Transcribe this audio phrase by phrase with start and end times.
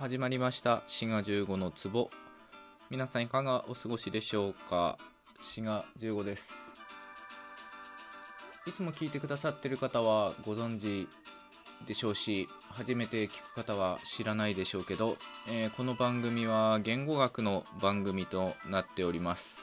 [0.00, 0.84] 始まりました。
[0.86, 2.08] 滋賀15の壺。
[2.88, 4.96] 皆さんいかがお過ごしでしょうか？
[5.40, 6.52] 滋賀15です。
[8.68, 11.08] いつも聞いてくださってる方はご存知
[11.84, 15.16] でしょうし初めて聞く方は知らないでしょうけど、
[15.48, 19.58] えー、この番組は言語学の番組となっております。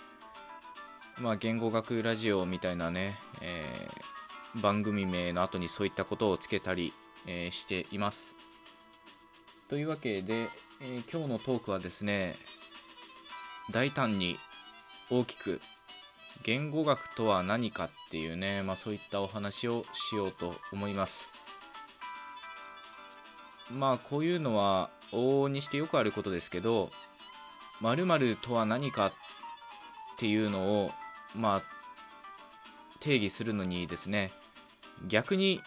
[1.18, 6.92] まあ言語学ラジオみたいなね、えー、番組名の後にそういったことをつけたり、
[7.26, 8.35] えー、しています。
[9.68, 10.48] というわけで、
[10.82, 12.36] えー、今日のトークはですね
[13.72, 14.38] 大胆に
[15.10, 15.60] 大きく
[16.44, 21.28] 言語学とは何かっていうね、まあ、そういったお話をしようと思います。
[23.72, 26.92] まあこういうのは往々にしてよくあることですけど
[27.82, 29.14] 〇〇とは何かっ
[30.18, 30.92] ていうのを
[31.36, 31.62] まあ
[33.00, 34.30] 定義するのにですね
[35.08, 35.62] 逆に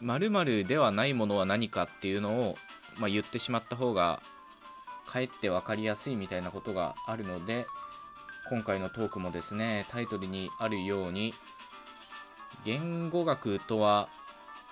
[0.00, 2.56] 〇〇ではないものは何かっていうのを
[2.98, 4.20] まあ、言ってしまった方が
[5.06, 7.66] かえって分かりやすいみたいなことがあるので
[8.50, 11.34] 今回のトークもですねタイトルにあるように
[12.64, 14.08] 言語学とは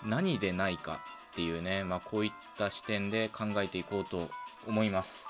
[0.05, 1.01] 何でないか
[1.33, 4.29] っていうね、まあ、こういった視点で考えていこうと
[4.67, 5.27] 思います。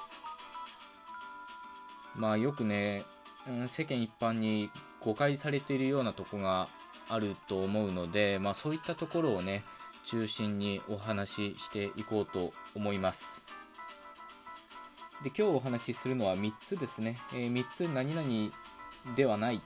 [2.16, 3.04] まあよくね、
[3.70, 4.70] 世間一般に
[5.00, 6.68] 誤解されているようなとこが
[7.08, 9.64] あると思うので、まあ、そういったところをね
[10.10, 13.40] 中心にお話ししていこうと思います。
[15.22, 18.52] で今日お話しするのは3つですね、えー、3つ何々
[19.14, 19.60] ではないっ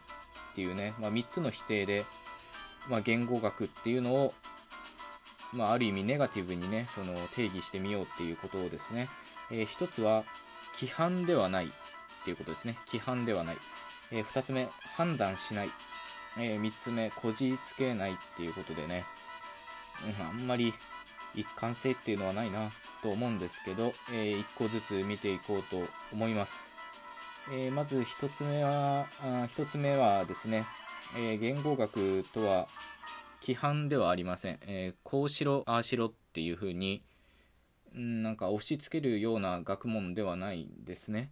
[0.54, 2.04] ていうね、まあ、3つの否定で、
[2.90, 4.34] まあ、言語学っていうのを、
[5.54, 9.08] まあ、ある意味ネガティブにねその定義してみようっていうことをですね、
[9.50, 10.24] えー、1つは
[10.74, 11.68] 規範ではないっ
[12.24, 12.76] ていうことですね。
[12.88, 13.56] 規範ではない、
[14.10, 15.70] えー、2つ目判断しない、
[16.36, 19.06] えー、3つ目こじつけないっていうことでね。
[20.20, 20.74] あんまり
[21.34, 22.70] 一貫性っていうのはないな
[23.02, 26.52] と思うんですけど、えー、1個ずつ見ていこうと思います。
[27.52, 30.64] えー、まず1つ目は、あ1つ目はですね、
[31.16, 32.66] えー、言語学とは
[33.42, 34.58] 規範ではありません。
[34.62, 37.04] えー、こうしろ、ああしろっていう風に、
[37.96, 41.30] んなんか押し付けるような学問ではないですね。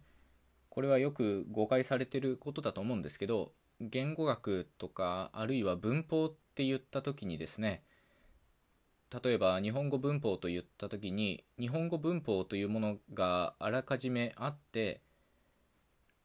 [0.69, 7.83] これはよく誤解されてることだと思うんですけど、言語学とかあるいは文法って言った時にですね、
[9.23, 15.01] 例えば日本語文法と言った時に日本語文法というものがあらかじめあって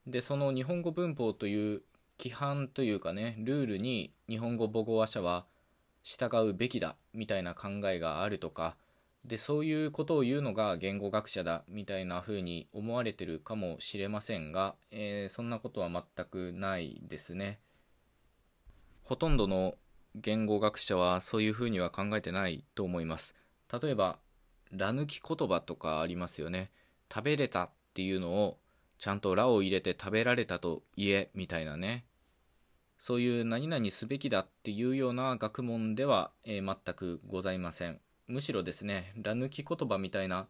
[0.07, 1.83] でその日本語文法という
[2.19, 5.45] 規範というかねルールに日本語母語話者は
[6.03, 8.77] 従うべきだみたいな考えがあるとか
[9.25, 17.59] でそういうことを言うのが言語学者だみたいな風に思われてるかもしれませんが、えー、そんなことは全くないですね。
[19.03, 19.75] ほとんどの
[20.21, 23.35] 言語学者はそういうふうには考えてないと思います。
[23.83, 24.19] 例えば
[24.73, 26.71] 「ら抜き言葉」とかありますよね。
[27.13, 28.59] 食べれたっていうのを
[28.99, 32.05] ちゃんと「ら」を入れて食べられたと言えみたいなね。
[32.99, 38.01] そういう何々すべきだっていうような学問では、えー、全くございません。
[38.27, 40.49] むしろですねら抜き言葉みたいな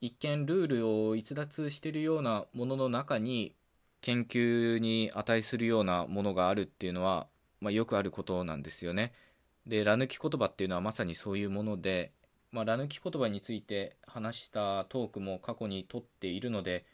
[0.00, 3.54] 一見ルールを逸脱しているようなものの中に
[4.00, 7.28] 研究に値するようなものがあるっていうのは
[7.62, 9.12] まあ、よくあることなんですよね。
[9.68, 12.10] で、ら抜き言葉っていうのはまさにそういうもので、
[12.50, 16.84] まあ、ら抜き言葉について話したトークも過去に撮っているので、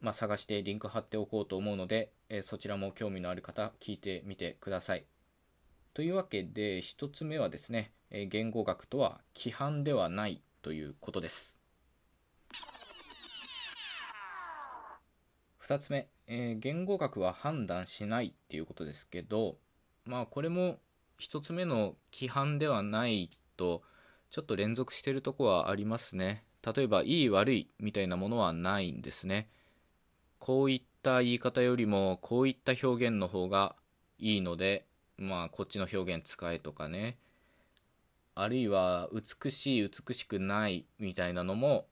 [0.00, 5.04] まあ、探してリンク貼っておこうと思うので、え、そちらも興味のある方聞いてみてください。
[5.92, 11.56] というわけで1つ目はですね、え、言語学とは規範ではないということです。
[15.66, 19.58] 2つ目、えー、言語学は判断しないっていうことですけど、
[20.10, 20.80] まあこれも
[21.20, 23.82] 1つ目の規範ではないと
[24.32, 26.42] ちょっと連続してるとこはありますね。
[26.66, 29.48] 例えばいい悪いみたいなものはないんですね。
[30.40, 33.76] こういった言い方よりもこういった表現の方が
[34.18, 34.84] いいので
[35.16, 37.16] まあこっちの表現使えとかね。
[38.34, 41.86] あるいは美しい美しくないみたいなのも、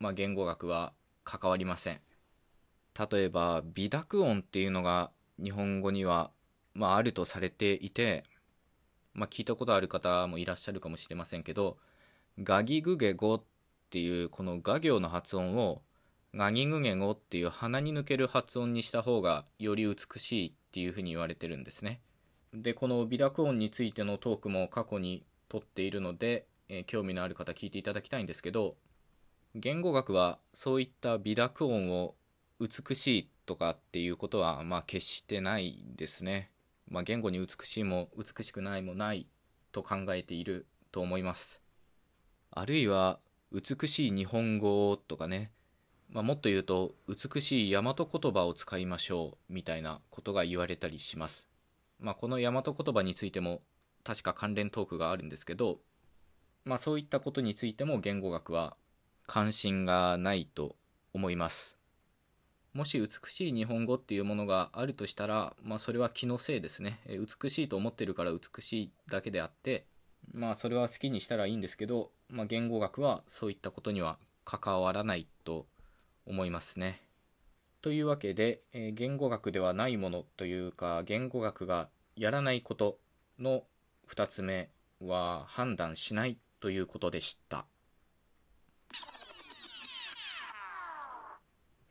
[0.00, 2.00] まあ、言語学は関わりません。
[2.98, 5.10] 例えば微濁音っていうのが
[5.42, 6.30] 日本語には
[6.74, 8.24] まあ、あるとされていて、
[9.14, 11.76] まあ、聞いたことある方もいらっしゃるかもしれませんけど
[12.40, 13.42] ガギグゲゴっ
[13.90, 15.82] ていうこのガ行の発音を
[16.34, 22.00] ガギグゲゴっていう鼻に抜ける発音にした方がより美しいっていうふうに言われてるんですね。
[22.54, 28.76] でこの微濁音についてのトークも過去にとっているので、えー、興味のある方聞いていただきたいんですけど
[29.54, 32.14] 言語学はそういった微濁音を
[32.60, 36.50] 美しいとかっていうことはまあ決してないですね。
[36.88, 39.26] まあ、言語に美しいも美しくないもない
[39.72, 41.60] と考えていると思います
[42.50, 43.18] あるいは
[43.52, 45.50] 美しい日本語とかね、
[46.10, 51.46] まあ、もっと言うと美しい大和言葉を使いましょうみたいなことが言われたりします。
[51.98, 53.62] まあ、この大和言葉についても
[54.04, 55.78] 確か関連トークがあるんですけど、
[56.64, 58.76] まあ、そういったことについても言語学は
[59.26, 60.76] 関心がないと
[61.14, 61.77] 思います。
[62.74, 67.00] もし美しい日本語っていうものがあるとしたら、まあ、それは気のせいですね。
[67.08, 69.86] 美しいと思ってるから美しいだけであって、
[70.32, 75.66] まあ、それは好きにしたらいいんですけど、まあ、言語学はそういったことには関わらないと
[76.26, 77.02] 思いますね。
[77.80, 82.98] というわけで、え、言語学ではないものというか言語学がやらないこと
[83.38, 83.62] の
[84.08, 84.68] 2つ目
[85.00, 87.66] は判断しないということでした。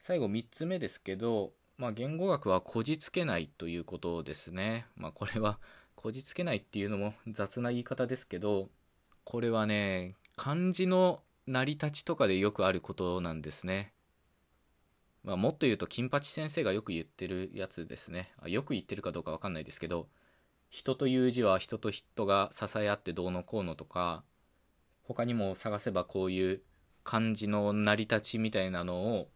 [0.07, 4.85] 最後3つ目ですけど、まあ、言語学はこじつけないということですね。
[4.95, 5.59] まあ、これは
[5.95, 8.69] こじつけないっていうのも雑な言い方ですけど、
[9.25, 13.91] これはね、漢字の成り立ちとかでよくあることなんですね。
[15.25, 20.07] まあ、もっと言うと金八先生がよく言ってるやつですねあよく言ってるかどうかわかんないですけど
[20.69, 24.23] 人という字は人と人が支え合ってどうのこうのとか
[25.03, 26.61] 他にも探せばこういう
[27.03, 29.27] 漢字の成り立ちみたいなのを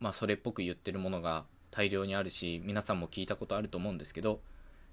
[0.00, 4.40] まあそれっぽく言ってるものが大量にあるし皆さんも聞いたことあると思うんですけど、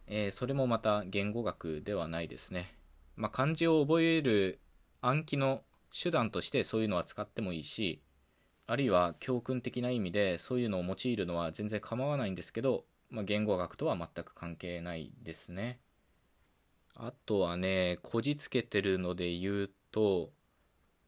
[0.06, 2.76] えー、それもまた言語学ではないですね、
[3.16, 4.60] まあ、漢字を覚える
[5.02, 5.62] 暗記の
[5.92, 8.02] 手段としてそういうのは使ってもいいし
[8.68, 15.80] あるいは教訓的な意味でそういうのを用いるのは全然構わないんですけど、まあ、言語学とは全く関係ないですね。
[17.00, 20.32] あとはね、こじつけてるので言うと、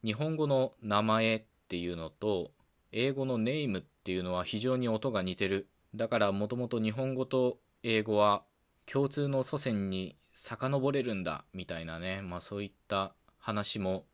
[0.06, 2.52] 日本語の名前っていうのと、
[2.92, 5.68] 英語のネームっていうのは非常に音が似てる。
[5.96, 8.44] だからもともと日本語と英語は
[8.86, 14.06] 共通の祖先に遡れるんだみたいなね、まあそういった話も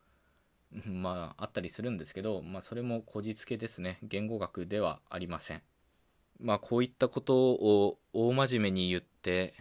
[0.86, 4.00] まああったりするんですけど、まあ、それもこじつけですね。
[4.04, 5.62] 言語学ではありません。
[6.40, 9.54] まあこういったことを大真面目に言って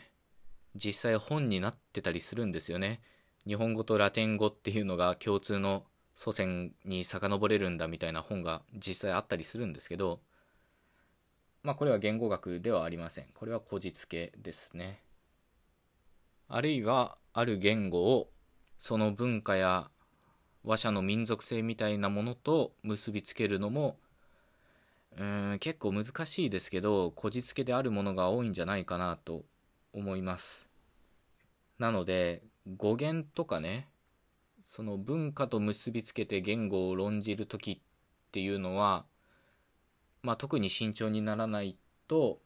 [0.74, 3.00] 実際本になってたりするんですよね。
[3.46, 5.84] 日本語とラテン語っていうのが共通の
[6.14, 10.20] 祖先に遡れるんだみたいな本が実際あったりするんですけど
[11.64, 13.24] まあこれは言語学ではありません。
[13.34, 15.00] これはこじつけですね。
[16.46, 18.28] あるいはある言語を
[18.76, 19.88] その文化や
[20.62, 23.96] 話者の民族性みたいなものと結びつけるのも
[25.18, 29.44] うん結構難しいですけどこじつけであるものが多いんじゃないかなと
[29.94, 30.68] 思います。
[31.78, 32.42] なので
[32.76, 33.88] 語源とかね
[34.74, 39.04] その文化と結びつけて言語を論じる時っていうのは、
[40.24, 41.76] まあ、特に慎重にならない
[42.08, 42.40] と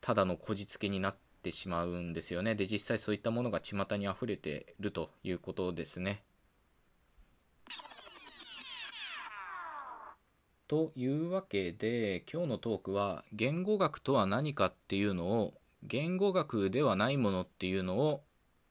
[0.00, 2.56] ただのこじつけになってしまうんですよね。
[2.56, 6.24] で実際そういったものが巷にあふれてるということですね。
[10.66, 15.54] というわけで今日のトークは言語学とは何かっていうのを
[15.84, 18.24] 言語学ではないものっていうのを、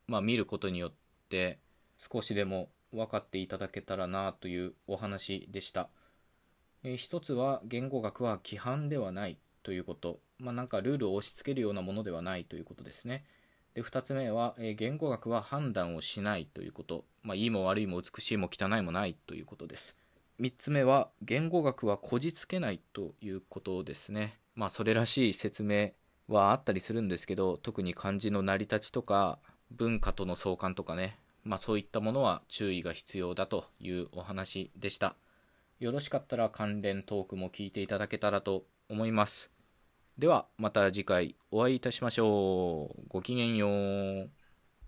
[0.07, 0.93] まあ、見ることによっ
[1.29, 1.59] て
[1.97, 5.89] 少しでも分かっていただけたらなというお話でした。
[6.83, 13.25] え一つは言語学は規範ではないということ、まあ、なんかルールを押し付けるようなものではないということですね。
[13.73, 19.95] で2つ目は、え言語学は判断をしないということ、まあ、いいも悪いも美しいも汚いもないということです。
[20.39, 25.91] 3つ目は言語学はこじつけないということですねまあそれらしい説明
[26.27, 29.37] はあったりするんですけど特に漢字の成り立ちとか
[29.71, 35.15] 文化との相関とかねまあそういったものは注意が必要だというお話でした。
[35.79, 39.51] よろしかったら関連トークも聞いていただけたらと思います。
[40.17, 43.03] ではまた次回お会いいたしましょう。
[43.07, 44.42] ごきげんよう。